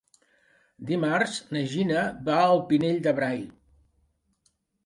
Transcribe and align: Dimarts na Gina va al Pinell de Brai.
Dimarts 0.91 1.35
na 1.57 1.61
Gina 1.75 2.07
va 2.31 2.39
al 2.47 2.65
Pinell 2.73 2.99
de 3.09 3.15
Brai. 3.21 3.47